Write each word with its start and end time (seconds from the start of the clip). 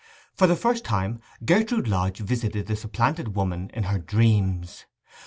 For 0.33 0.47
the 0.47 0.55
first 0.55 0.83
time 0.83 1.21
Gertrude 1.45 1.87
Lodge 1.87 2.21
visited 2.21 2.65
the 2.65 2.75
supplanted 2.75 3.35
woman 3.35 3.69
in 3.71 3.83
her 3.83 3.99
dreams. 3.99 4.87